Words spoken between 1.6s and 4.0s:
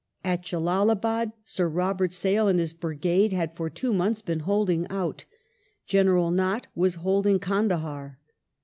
Robert Sale and his brigade had for two